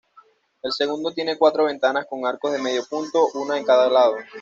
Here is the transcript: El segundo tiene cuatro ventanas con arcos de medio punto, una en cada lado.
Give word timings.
El 0.63 0.71
segundo 0.71 1.11
tiene 1.13 1.37
cuatro 1.37 1.65
ventanas 1.65 2.07
con 2.07 2.25
arcos 2.25 2.53
de 2.53 2.57
medio 2.57 2.83
punto, 2.89 3.27
una 3.35 3.59
en 3.59 3.63
cada 3.65 3.87
lado. 3.87 4.15